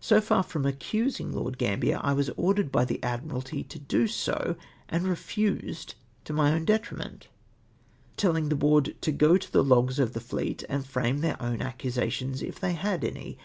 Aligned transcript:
So 0.00 0.20
far 0.20 0.42
from 0.42 0.66
accusing 0.66 1.32
Lord 1.32 1.56
Gambier, 1.56 1.96
/ 1.98 2.04
icas 2.04 2.28
ordered 2.36 2.70
by 2.70 2.84
the 2.84 2.98
Adiniralty 3.02 3.66
to 3.68 3.78
do 3.78 4.04
so^ 4.04 4.54
and 4.90 5.04
refused, 5.08 5.94
to 6.24 6.34
my 6.34 6.52
own 6.52 6.66
de 6.66 6.78
triment*; 6.78 7.28
telhng 8.18 8.50
the 8.50 8.54
Board 8.54 8.96
to 9.00 9.12
go 9.12 9.38
to 9.38 9.50
the 9.50 9.64
logs 9.64 9.98
of 9.98 10.12
the 10.12 10.20
fleet., 10.20 10.62
and 10.68 10.86
frame 10.86 11.22
their 11.22 11.36
oini 11.36 11.62
aecusations, 11.74 12.42
if 12.42 12.60
they 12.60 12.74
had 12.74 13.02
any. 13.02 13.38